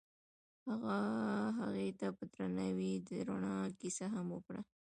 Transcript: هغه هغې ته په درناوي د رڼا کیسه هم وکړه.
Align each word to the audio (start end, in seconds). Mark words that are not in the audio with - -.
هغه 0.67 0.97
هغې 1.59 1.87
ته 1.99 2.07
په 2.17 2.23
درناوي 2.33 2.91
د 3.07 3.09
رڼا 3.27 3.55
کیسه 3.79 4.05
هم 4.13 4.27
وکړه. 4.35 4.61